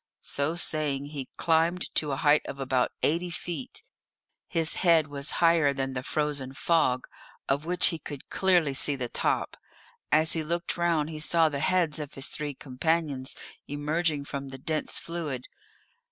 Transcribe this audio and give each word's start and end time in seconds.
So 0.23 0.55
saying 0.55 1.05
he 1.05 1.29
climbed 1.37 1.93
to 1.93 2.11
a 2.11 2.15
height 2.15 2.41
of 2.47 2.59
about 2.59 2.91
eighty 3.03 3.29
feet; 3.29 3.83
his 4.47 4.77
head 4.77 5.05
was 5.07 5.33
higher 5.45 5.73
than 5.73 5.93
the 5.93 6.01
frozen 6.01 6.55
fog, 6.55 7.05
of 7.47 7.67
which 7.67 7.89
he 7.89 7.99
could 7.99 8.27
clearly 8.31 8.73
see 8.73 8.95
the 8.95 9.09
top. 9.09 9.57
As 10.11 10.33
he 10.33 10.43
looked 10.43 10.75
round 10.75 11.11
he 11.11 11.19
saw 11.19 11.49
the 11.49 11.59
heads 11.59 11.99
of 11.99 12.15
his 12.15 12.29
three 12.29 12.55
companions 12.55 13.35
emerging 13.67 14.25
from 14.25 14.47
the 14.47 14.57
dense 14.57 14.99
fluid. 14.99 15.45